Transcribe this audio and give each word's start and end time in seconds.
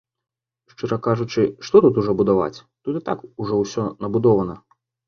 Шчыра 0.73 0.97
кажучы, 1.09 1.43
што 1.69 1.75
тут 1.87 2.01
ўжо 2.01 2.17
будаваць, 2.23 2.57
тут 2.83 2.93
і 3.03 3.07
так 3.13 3.19
ўжо 3.41 3.63
ўсё 3.65 3.83
набудавана! 4.05 4.63